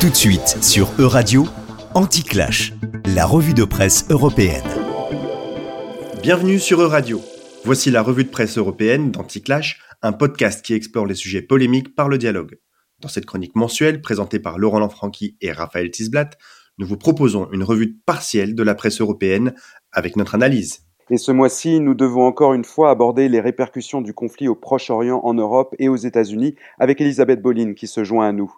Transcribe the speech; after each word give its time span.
Tout 0.00 0.08
de 0.08 0.14
suite 0.14 0.56
sur 0.62 0.88
E-Radio, 0.98 1.44
Anti-Clash, 1.92 2.72
la 3.14 3.26
revue 3.26 3.52
de 3.52 3.64
presse 3.64 4.06
européenne. 4.08 4.64
Bienvenue 6.22 6.58
sur 6.58 6.80
E-Radio. 6.80 7.20
Voici 7.66 7.90
la 7.90 8.00
revue 8.00 8.24
de 8.24 8.30
presse 8.30 8.56
européenne 8.56 9.10
d'Anti-Clash, 9.10 9.78
un 10.00 10.12
podcast 10.12 10.64
qui 10.64 10.72
explore 10.72 11.04
les 11.04 11.14
sujets 11.14 11.42
polémiques 11.42 11.94
par 11.94 12.08
le 12.08 12.16
dialogue. 12.16 12.58
Dans 13.00 13.08
cette 13.08 13.26
chronique 13.26 13.54
mensuelle, 13.54 14.00
présentée 14.00 14.38
par 14.38 14.58
Laurent 14.58 14.78
Lanfranchi 14.78 15.36
et 15.42 15.52
Raphaël 15.52 15.90
Tisblatt, 15.90 16.38
nous 16.78 16.86
vous 16.86 16.96
proposons 16.96 17.50
une 17.52 17.62
revue 17.62 17.98
partielle 18.06 18.54
de 18.54 18.62
la 18.62 18.74
presse 18.74 19.02
européenne 19.02 19.52
avec 19.92 20.16
notre 20.16 20.34
analyse. 20.34 20.78
Et 21.10 21.18
ce 21.18 21.30
mois-ci, 21.30 21.78
nous 21.78 21.94
devons 21.94 22.24
encore 22.24 22.54
une 22.54 22.64
fois 22.64 22.88
aborder 22.88 23.28
les 23.28 23.40
répercussions 23.40 24.00
du 24.00 24.14
conflit 24.14 24.48
au 24.48 24.54
Proche-Orient, 24.54 25.20
en 25.22 25.34
Europe 25.34 25.74
et 25.78 25.90
aux 25.90 25.96
États-Unis 25.96 26.54
avec 26.78 27.02
Elisabeth 27.02 27.42
Bolin 27.42 27.74
qui 27.74 27.86
se 27.86 28.02
joint 28.02 28.26
à 28.26 28.32
nous. 28.32 28.50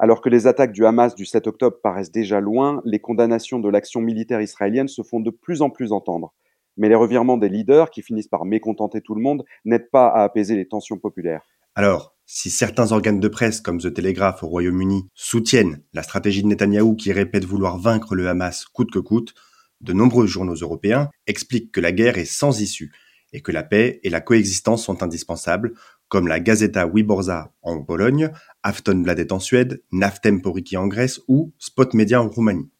Alors 0.00 0.20
que 0.20 0.28
les 0.28 0.46
attaques 0.46 0.72
du 0.72 0.86
Hamas 0.86 1.16
du 1.16 1.26
7 1.26 1.48
octobre 1.48 1.78
paraissent 1.82 2.12
déjà 2.12 2.40
loin, 2.40 2.80
les 2.84 3.00
condamnations 3.00 3.58
de 3.58 3.68
l'action 3.68 4.00
militaire 4.00 4.40
israélienne 4.40 4.86
se 4.86 5.02
font 5.02 5.18
de 5.18 5.30
plus 5.30 5.60
en 5.60 5.70
plus 5.70 5.90
entendre. 5.90 6.32
Mais 6.76 6.88
les 6.88 6.94
revirements 6.94 7.36
des 7.36 7.48
leaders, 7.48 7.90
qui 7.90 8.02
finissent 8.02 8.28
par 8.28 8.44
mécontenter 8.44 9.00
tout 9.00 9.16
le 9.16 9.20
monde, 9.20 9.44
n'aident 9.64 9.90
pas 9.90 10.06
à 10.06 10.22
apaiser 10.22 10.54
les 10.54 10.68
tensions 10.68 10.98
populaires. 10.98 11.42
Alors, 11.74 12.14
si 12.26 12.48
certains 12.48 12.92
organes 12.92 13.18
de 13.18 13.28
presse 13.28 13.60
comme 13.60 13.78
The 13.78 13.92
Telegraph 13.92 14.44
au 14.44 14.46
Royaume-Uni 14.46 15.08
soutiennent 15.14 15.82
la 15.92 16.04
stratégie 16.04 16.42
de 16.44 16.48
Netanyahou 16.48 16.94
qui 16.94 17.10
répète 17.12 17.44
vouloir 17.44 17.78
vaincre 17.78 18.14
le 18.14 18.28
Hamas 18.28 18.66
coûte 18.66 18.92
que 18.92 19.00
coûte, 19.00 19.34
de 19.80 19.92
nombreux 19.92 20.26
journaux 20.26 20.54
européens 20.54 21.08
expliquent 21.26 21.72
que 21.72 21.80
la 21.80 21.90
guerre 21.90 22.18
est 22.18 22.24
sans 22.24 22.60
issue 22.60 22.92
et 23.32 23.40
que 23.42 23.52
la 23.52 23.62
paix 23.62 24.00
et 24.02 24.10
la 24.10 24.20
coexistence 24.20 24.84
sont 24.84 25.02
indispensables, 25.02 25.74
comme 26.08 26.28
la 26.28 26.40
Gazeta 26.40 26.86
Wyborza 26.86 27.52
en 27.62 27.82
Pologne, 27.82 28.30
Aftonbladet 28.62 29.32
en 29.32 29.38
Suède, 29.38 29.82
Naftemporiki 29.92 30.76
en 30.76 30.86
Grèce 30.86 31.20
ou 31.28 31.52
Spot 31.58 31.94
Media 31.94 32.22
en 32.22 32.28
Roumanie. 32.28 32.70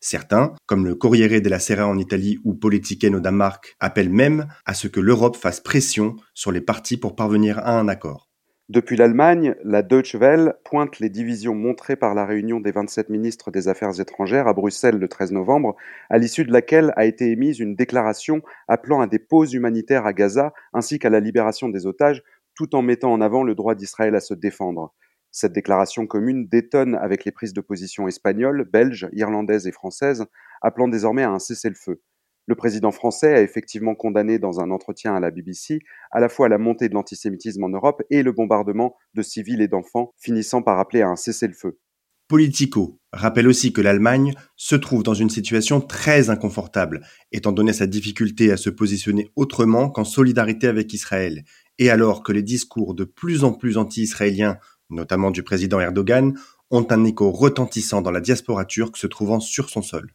Certains, 0.00 0.54
comme 0.66 0.86
le 0.86 0.94
Corriere 0.94 1.40
della 1.40 1.58
Sera 1.58 1.86
en 1.86 1.98
Italie 1.98 2.38
ou 2.44 2.54
Politiken 2.54 3.16
au 3.16 3.20
Danemark, 3.20 3.76
appellent 3.80 4.10
même 4.10 4.46
à 4.64 4.74
ce 4.74 4.88
que 4.88 5.00
l'Europe 5.00 5.36
fasse 5.36 5.60
pression 5.60 6.16
sur 6.34 6.52
les 6.52 6.60
partis 6.60 6.96
pour 6.96 7.16
parvenir 7.16 7.58
à 7.58 7.78
un 7.78 7.88
accord. 7.88 8.26
Depuis 8.68 8.96
l'Allemagne, 8.96 9.54
la 9.62 9.82
Deutsche 9.82 10.16
Welle 10.16 10.54
pointe 10.64 10.98
les 10.98 11.08
divisions 11.08 11.54
montrées 11.54 11.94
par 11.94 12.16
la 12.16 12.26
réunion 12.26 12.58
des 12.58 12.72
27 12.72 13.10
ministres 13.10 13.52
des 13.52 13.68
Affaires 13.68 14.00
étrangères 14.00 14.48
à 14.48 14.54
Bruxelles 14.54 14.98
le 14.98 15.06
13 15.06 15.30
novembre, 15.30 15.76
à 16.10 16.18
l'issue 16.18 16.44
de 16.44 16.52
laquelle 16.52 16.92
a 16.96 17.04
été 17.04 17.30
émise 17.30 17.60
une 17.60 17.76
déclaration 17.76 18.42
appelant 18.66 19.00
à 19.00 19.06
des 19.06 19.20
pauses 19.20 19.54
humanitaires 19.54 20.04
à 20.04 20.12
Gaza 20.12 20.52
ainsi 20.72 20.98
qu'à 20.98 21.10
la 21.10 21.20
libération 21.20 21.68
des 21.68 21.86
otages, 21.86 22.24
tout 22.56 22.74
en 22.74 22.82
mettant 22.82 23.12
en 23.12 23.20
avant 23.20 23.44
le 23.44 23.54
droit 23.54 23.74
d'Israël 23.74 24.14
à 24.16 24.20
se 24.20 24.34
défendre. 24.34 24.94
Cette 25.30 25.52
déclaration 25.52 26.06
commune 26.06 26.48
détonne 26.48 26.94
avec 26.94 27.24
les 27.24 27.30
prises 27.30 27.52
de 27.52 27.60
position 27.60 28.08
espagnoles, 28.08 28.64
belges, 28.64 29.08
irlandaises 29.12 29.66
et 29.66 29.72
françaises, 29.72 30.24
appelant 30.62 30.88
désormais 30.88 31.22
à 31.22 31.30
un 31.30 31.38
cessez-le-feu. 31.38 32.02
Le 32.46 32.54
président 32.54 32.92
français 32.92 33.34
a 33.34 33.42
effectivement 33.42 33.94
condamné 33.94 34.38
dans 34.38 34.60
un 34.60 34.70
entretien 34.70 35.14
à 35.14 35.20
la 35.20 35.30
BBC 35.30 35.80
à 36.12 36.20
la 36.20 36.28
fois 36.28 36.48
la 36.48 36.58
montée 36.58 36.88
de 36.88 36.94
l'antisémitisme 36.94 37.64
en 37.64 37.68
Europe 37.68 38.02
et 38.08 38.22
le 38.22 38.32
bombardement 38.32 38.96
de 39.14 39.22
civils 39.22 39.60
et 39.60 39.68
d'enfants, 39.68 40.14
finissant 40.16 40.62
par 40.62 40.78
appeler 40.78 41.02
à 41.02 41.08
un 41.08 41.16
cessez-le-feu. 41.16 41.78
Politico 42.28 43.00
rappelle 43.12 43.46
aussi 43.46 43.72
que 43.72 43.80
l'Allemagne 43.80 44.34
se 44.56 44.74
trouve 44.74 45.02
dans 45.02 45.14
une 45.14 45.30
situation 45.30 45.80
très 45.80 46.28
inconfortable, 46.28 47.02
étant 47.30 47.52
donné 47.52 47.72
sa 47.72 47.86
difficulté 47.86 48.50
à 48.50 48.56
se 48.56 48.68
positionner 48.68 49.30
autrement 49.36 49.90
qu'en 49.90 50.04
solidarité 50.04 50.66
avec 50.66 50.92
Israël, 50.92 51.44
et 51.78 51.88
alors 51.88 52.22
que 52.22 52.32
les 52.32 52.42
discours 52.42 52.94
de 52.94 53.04
plus 53.04 53.44
en 53.44 53.52
plus 53.52 53.76
anti-israéliens, 53.76 54.58
notamment 54.90 55.30
du 55.30 55.42
président 55.42 55.78
Erdogan, 55.78 56.34
ont 56.70 56.86
un 56.90 57.04
écho 57.04 57.30
retentissant 57.30 58.02
dans 58.02 58.10
la 58.10 58.20
diaspora 58.20 58.64
turque 58.64 58.96
se 58.96 59.06
trouvant 59.06 59.40
sur 59.40 59.70
son 59.70 59.82
sol. 59.82 60.12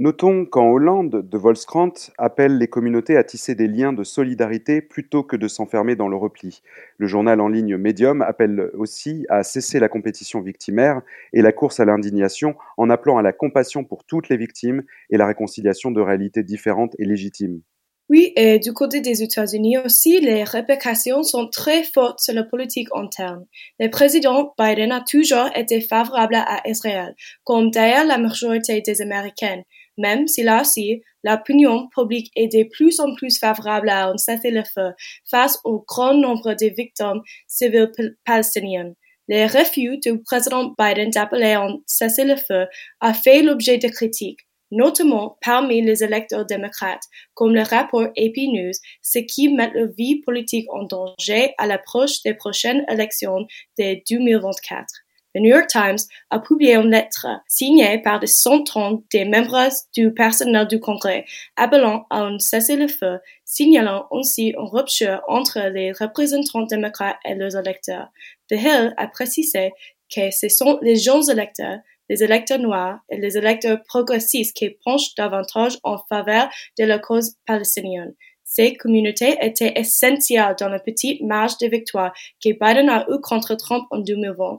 Notons 0.00 0.46
qu'en 0.46 0.70
Hollande, 0.70 1.28
de 1.28 1.36
Volkskrant 1.36 1.92
appelle 2.16 2.56
les 2.56 2.68
communautés 2.68 3.18
à 3.18 3.22
tisser 3.22 3.54
des 3.54 3.68
liens 3.68 3.92
de 3.92 4.02
solidarité 4.02 4.80
plutôt 4.80 5.22
que 5.22 5.36
de 5.36 5.46
s'enfermer 5.46 5.94
dans 5.94 6.08
le 6.08 6.16
repli. 6.16 6.62
Le 6.96 7.06
journal 7.06 7.38
en 7.38 7.48
ligne 7.48 7.76
Medium 7.76 8.22
appelle 8.22 8.70
aussi 8.72 9.26
à 9.28 9.42
cesser 9.42 9.78
la 9.78 9.90
compétition 9.90 10.40
victimaire 10.40 11.02
et 11.34 11.42
la 11.42 11.52
course 11.52 11.80
à 11.80 11.84
l'indignation 11.84 12.54
en 12.78 12.88
appelant 12.88 13.18
à 13.18 13.22
la 13.22 13.34
compassion 13.34 13.84
pour 13.84 14.04
toutes 14.04 14.30
les 14.30 14.38
victimes 14.38 14.84
et 15.10 15.18
la 15.18 15.26
réconciliation 15.26 15.90
de 15.90 16.00
réalités 16.00 16.44
différentes 16.44 16.96
et 16.98 17.04
légitimes. 17.04 17.60
Oui, 18.08 18.32
et 18.34 18.58
du 18.58 18.72
côté 18.72 19.00
des 19.00 19.22
États-Unis 19.22 19.78
aussi, 19.78 20.18
les 20.18 20.42
répercussions 20.42 21.22
sont 21.22 21.46
très 21.46 21.84
fortes 21.84 22.18
sur 22.18 22.34
la 22.34 22.42
politique 22.42 22.88
interne. 22.92 23.46
Le 23.78 23.88
président 23.88 24.52
Biden 24.58 24.90
a 24.90 25.00
toujours 25.00 25.48
été 25.54 25.80
favorable 25.80 26.34
à 26.34 26.60
Israël, 26.66 27.14
comme 27.44 27.70
d'ailleurs 27.70 28.06
la 28.06 28.18
majorité 28.18 28.80
des 28.80 29.02
Américains 29.02 29.62
même 30.00 30.26
si 30.26 30.42
là 30.42 30.62
aussi, 30.62 31.02
l'opinion 31.22 31.88
publique 31.94 32.30
est 32.34 32.52
de 32.52 32.68
plus 32.68 32.98
en 33.00 33.14
plus 33.14 33.38
favorable 33.38 33.90
à 33.90 34.08
un 34.08 34.16
cessez-le-feu 34.16 34.92
face 35.30 35.58
au 35.64 35.84
grand 35.86 36.14
nombre 36.14 36.54
de 36.54 36.74
victimes 36.74 37.20
civiles 37.46 37.92
palestiniennes. 38.24 38.94
Le 39.28 39.46
refus 39.46 39.98
du 39.98 40.20
président 40.22 40.74
Biden 40.78 41.10
d'appeler 41.10 41.52
un 41.52 41.78
cessez-le-feu 41.86 42.66
a 43.00 43.14
fait 43.14 43.42
l'objet 43.42 43.78
de 43.78 43.88
critiques, 43.88 44.40
notamment 44.70 45.38
parmi 45.42 45.82
les 45.82 46.02
électeurs 46.02 46.46
démocrates, 46.46 47.04
comme 47.34 47.54
le 47.54 47.62
rapport 47.62 48.08
AP 48.16 48.36
News, 48.36 48.72
ce 49.02 49.18
qui 49.18 49.52
met 49.52 49.70
la 49.74 49.86
vie 49.86 50.20
politique 50.22 50.66
en 50.72 50.84
danger 50.84 51.52
à 51.58 51.66
l'approche 51.66 52.22
des 52.22 52.34
prochaines 52.34 52.84
élections 52.90 53.46
de 53.78 54.00
2024. 54.10 54.86
Le 55.34 55.42
New 55.42 55.50
York 55.50 55.68
Times 55.68 55.98
a 56.30 56.40
publié 56.40 56.74
une 56.74 56.90
lettre 56.90 57.26
signée 57.46 57.98
par 58.02 58.18
des 58.18 58.26
centaines 58.26 59.02
de 59.14 59.24
membres 59.30 59.70
du 59.94 60.12
personnel 60.12 60.66
du 60.66 60.80
Congrès 60.80 61.24
appelant 61.56 62.04
à 62.10 62.22
un 62.22 62.38
cessez-le-feu, 62.40 63.20
signalant 63.44 64.08
aussi 64.10 64.48
une 64.48 64.68
rupture 64.68 65.22
entre 65.28 65.60
les 65.72 65.92
représentants 65.92 66.62
démocrates 66.62 67.18
et 67.24 67.36
leurs 67.36 67.56
électeurs. 67.56 68.08
The 68.48 68.54
Hill 68.54 68.94
a 68.96 69.06
précisé 69.06 69.70
que 70.12 70.32
ce 70.32 70.48
sont 70.48 70.80
les 70.82 70.96
jeunes 70.96 71.30
électeurs, 71.30 71.78
les 72.08 72.24
électeurs 72.24 72.58
noirs 72.58 72.98
et 73.08 73.16
les 73.16 73.38
électeurs 73.38 73.80
progressistes 73.84 74.56
qui 74.56 74.70
penchent 74.84 75.14
davantage 75.14 75.78
en 75.84 75.98
faveur 76.08 76.48
de 76.76 76.84
la 76.84 76.98
cause 76.98 77.36
palestinienne. 77.46 78.14
Ces 78.42 78.74
communautés 78.74 79.36
étaient 79.40 79.74
essentielles 79.76 80.56
dans 80.58 80.68
la 80.68 80.80
petite 80.80 81.22
marge 81.22 81.56
de 81.58 81.68
victoire 81.68 82.12
que 82.44 82.48
Biden 82.48 82.88
a 82.88 83.06
eue 83.08 83.20
contre 83.20 83.54
Trump 83.54 83.86
en 83.92 83.98
2020. 83.98 84.56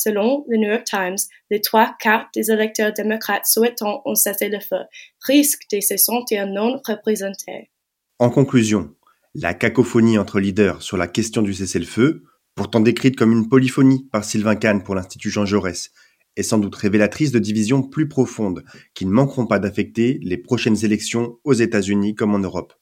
Selon 0.00 0.44
le 0.46 0.58
New 0.58 0.68
York 0.68 0.84
Times, 0.84 1.16
les 1.50 1.60
trois 1.60 1.92
quarts 1.98 2.28
des 2.32 2.52
électeurs 2.52 2.92
démocrates 2.92 3.46
souhaitant 3.46 4.00
un 4.06 4.14
cessez-le-feu 4.14 4.84
risquent 5.26 5.66
de 5.72 5.80
se 5.80 5.96
sentir 5.96 6.46
non 6.46 6.80
représentés. 6.86 7.72
En 8.20 8.30
conclusion, 8.30 8.94
la 9.34 9.54
cacophonie 9.54 10.16
entre 10.16 10.38
leaders 10.38 10.82
sur 10.82 10.98
la 10.98 11.08
question 11.08 11.42
du 11.42 11.52
cessez-le-feu, 11.52 12.22
pourtant 12.54 12.78
décrite 12.78 13.16
comme 13.16 13.32
une 13.32 13.48
polyphonie 13.48 14.08
par 14.12 14.22
Sylvain 14.22 14.54
Kahn 14.54 14.84
pour 14.84 14.94
l'Institut 14.94 15.30
Jean 15.30 15.46
Jaurès, 15.46 15.90
est 16.36 16.44
sans 16.44 16.58
doute 16.58 16.76
révélatrice 16.76 17.32
de 17.32 17.40
divisions 17.40 17.82
plus 17.82 18.06
profondes 18.06 18.62
qui 18.94 19.04
ne 19.04 19.10
manqueront 19.10 19.48
pas 19.48 19.58
d'affecter 19.58 20.20
les 20.22 20.38
prochaines 20.38 20.84
élections 20.84 21.40
aux 21.42 21.54
États-Unis 21.54 22.14
comme 22.14 22.36
en 22.36 22.38
Europe. 22.38 22.72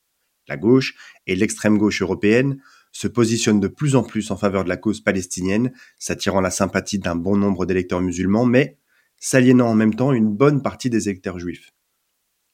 La 0.48 0.58
gauche 0.58 0.94
et 1.26 1.34
l'extrême 1.34 1.78
gauche 1.78 2.02
européenne 2.02 2.60
se 2.96 3.08
positionne 3.08 3.60
de 3.60 3.68
plus 3.68 3.94
en 3.94 4.02
plus 4.02 4.30
en 4.30 4.38
faveur 4.38 4.64
de 4.64 4.70
la 4.70 4.78
cause 4.78 5.02
palestinienne, 5.02 5.70
s'attirant 5.98 6.40
la 6.40 6.50
sympathie 6.50 6.98
d'un 6.98 7.14
bon 7.14 7.36
nombre 7.36 7.66
d'électeurs 7.66 8.00
musulmans, 8.00 8.46
mais 8.46 8.78
s'aliénant 9.18 9.68
en 9.68 9.74
même 9.74 9.94
temps 9.94 10.14
une 10.14 10.34
bonne 10.34 10.62
partie 10.62 10.88
des 10.88 11.10
électeurs 11.10 11.38
juifs. 11.38 11.74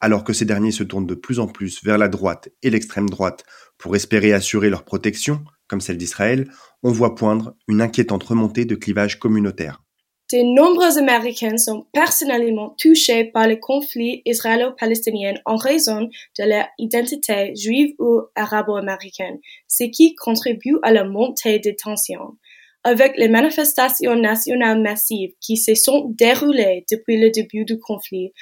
Alors 0.01 0.25
que 0.25 0.33
ces 0.33 0.45
derniers 0.45 0.73
se 0.73 0.83
tournent 0.83 1.07
de 1.07 1.15
plus 1.15 1.39
en 1.39 1.47
plus 1.47 1.85
vers 1.85 1.97
la 1.97 2.09
droite 2.09 2.49
et 2.63 2.71
l'extrême 2.71 3.09
droite 3.09 3.45
pour 3.79 3.95
espérer 3.95 4.33
assurer 4.33 4.69
leur 4.69 4.85
protection, 4.85 5.45
comme 5.69 5.81
celle 5.81 5.97
d'Israël, 5.97 6.51
on 6.83 6.91
voit 6.91 7.15
poindre 7.15 7.55
une 7.69 7.81
inquiétante 7.81 8.25
remontée 8.25 8.65
de 8.65 8.75
clivages 8.75 9.21
communautaires. 9.21 9.82
De 10.33 10.39
nombreux 10.39 10.97
Américains 10.97 11.59
sont 11.59 11.85
personnellement 11.93 12.75
touchés 12.79 13.25
par 13.25 13.47
le 13.47 13.57
conflit 13.57 14.23
israélo-palestinien 14.25 15.35
en 15.45 15.57
raison 15.57 16.09
de 16.39 16.45
leur 16.49 16.65
identité 16.79 17.55
juive 17.55 17.95
ou 17.99 18.23
arabo-américaine, 18.35 19.41
ce 19.69 19.85
qui 19.85 20.15
contribue 20.15 20.79
à 20.83 20.91
la 20.91 21.05
montée 21.05 21.59
des 21.59 21.77
tensions. 21.77 22.39
Avec 22.83 23.19
les 23.19 23.29
manifestations 23.29 24.17
nationales 24.17 24.81
massives 24.81 25.35
qui 25.39 25.59
se 25.59 25.75
sont 25.75 26.09
déroulées 26.09 26.87
depuis 26.91 27.21
le 27.21 27.31
début 27.31 27.67
du 27.67 27.79
conflit, 27.79 28.33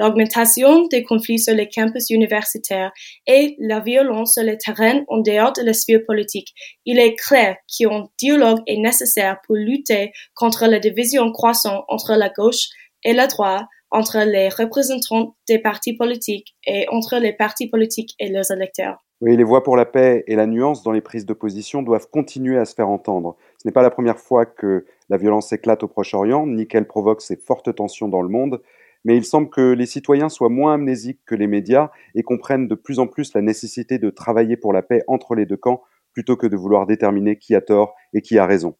l'augmentation 0.00 0.86
des 0.86 1.04
conflits 1.04 1.38
sur 1.38 1.54
les 1.54 1.68
campus 1.68 2.10
universitaires 2.10 2.90
et 3.26 3.54
la 3.58 3.80
violence 3.80 4.34
sur 4.34 4.42
le 4.42 4.56
terrain 4.56 5.02
en 5.08 5.18
dehors 5.18 5.52
de 5.52 5.62
la 5.62 5.74
sphère 5.74 6.00
politique, 6.06 6.54
il 6.86 6.98
est 6.98 7.14
clair 7.16 7.56
qu'un 7.68 8.08
dialogue 8.18 8.60
est 8.66 8.78
nécessaire 8.78 9.38
pour 9.46 9.56
lutter 9.56 10.12
contre 10.34 10.66
la 10.66 10.78
division 10.78 11.30
croissante 11.32 11.84
entre 11.88 12.14
la 12.14 12.30
gauche 12.30 12.68
et 13.04 13.12
la 13.12 13.26
droite, 13.26 13.64
entre 13.90 14.20
les 14.24 14.48
représentants 14.48 15.36
des 15.48 15.58
partis 15.58 15.96
politiques 15.96 16.54
et 16.66 16.86
entre 16.90 17.18
les 17.18 17.32
partis 17.32 17.68
politiques 17.68 18.14
et 18.18 18.28
leurs 18.28 18.50
électeurs. 18.50 19.04
Oui, 19.20 19.36
les 19.36 19.44
voix 19.44 19.62
pour 19.62 19.76
la 19.76 19.84
paix 19.84 20.24
et 20.28 20.34
la 20.34 20.46
nuance 20.46 20.82
dans 20.82 20.92
les 20.92 21.02
prises 21.02 21.26
de 21.26 21.34
position 21.34 21.82
doivent 21.82 22.08
continuer 22.10 22.56
à 22.56 22.64
se 22.64 22.74
faire 22.74 22.88
entendre. 22.88 23.36
Ce 23.58 23.68
n'est 23.68 23.72
pas 23.72 23.82
la 23.82 23.90
première 23.90 24.18
fois 24.18 24.46
que 24.46 24.86
La 25.10 25.18
violence 25.18 25.52
éclate 25.52 25.82
au 25.82 25.88
Proche-Orient, 25.88 26.46
ni 26.46 26.68
qu'elle 26.68 26.86
provoque 26.86 27.20
ces 27.20 27.36
fortes 27.36 27.74
tensions 27.74 28.08
dans 28.08 28.22
le 28.22 28.28
monde, 28.28 28.62
mais 29.04 29.16
il 29.16 29.24
semble 29.24 29.50
que 29.50 29.72
les 29.72 29.86
citoyens 29.86 30.28
soient 30.28 30.48
moins 30.48 30.74
amnésiques 30.74 31.20
que 31.26 31.34
les 31.34 31.46
médias 31.46 31.90
et 32.14 32.22
comprennent 32.22 32.68
de 32.68 32.74
plus 32.74 32.98
en 32.98 33.06
plus 33.06 33.34
la 33.34 33.42
nécessité 33.42 33.98
de 33.98 34.10
travailler 34.10 34.56
pour 34.56 34.72
la 34.72 34.82
paix 34.82 35.02
entre 35.06 35.34
les 35.34 35.46
deux 35.46 35.56
camps 35.56 35.82
plutôt 36.12 36.36
que 36.36 36.46
de 36.46 36.56
vouloir 36.56 36.86
déterminer 36.86 37.36
qui 37.36 37.54
a 37.54 37.60
tort 37.60 37.94
et 38.12 38.20
qui 38.20 38.38
a 38.38 38.46
raison. 38.46 38.74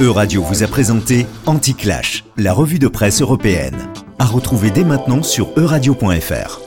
Euradio 0.00 0.42
vous 0.42 0.62
a 0.62 0.66
présenté 0.66 1.26
Anti-Clash, 1.46 2.24
la 2.36 2.52
revue 2.52 2.78
de 2.78 2.88
presse 2.88 3.20
européenne. 3.20 3.76
À 4.18 4.24
retrouver 4.24 4.70
dès 4.70 4.84
maintenant 4.84 5.22
sur 5.22 5.50
euradio.fr. 5.56 6.61